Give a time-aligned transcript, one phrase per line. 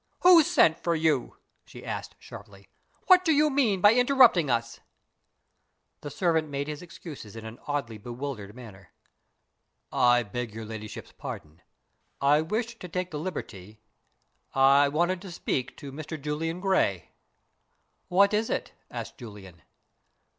[0.21, 2.69] "Who sent for you?" she asked, sharply.
[3.05, 4.79] "What do you mean by interrupting us?"
[5.99, 8.89] The servant made his excuses in an oddly bewildered manner.
[9.91, 11.61] "I beg your ladyship's pardon.
[12.19, 13.79] I wished to take the liberty
[14.55, 16.19] I wanted to speak to Mr.
[16.19, 17.11] Julian Gray."
[18.07, 19.61] "What is it?" asked Julian.